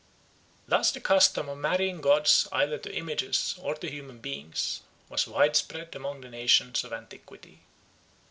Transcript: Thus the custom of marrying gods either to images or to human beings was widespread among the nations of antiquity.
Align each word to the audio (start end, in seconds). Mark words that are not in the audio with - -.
Thus 0.67 0.89
the 0.91 0.99
custom 0.99 1.47
of 1.47 1.59
marrying 1.59 2.01
gods 2.01 2.47
either 2.51 2.79
to 2.79 2.91
images 2.91 3.53
or 3.61 3.75
to 3.75 3.87
human 3.87 4.17
beings 4.17 4.81
was 5.09 5.27
widespread 5.27 5.93
among 5.95 6.21
the 6.21 6.29
nations 6.31 6.83
of 6.83 6.91
antiquity. 6.91 7.59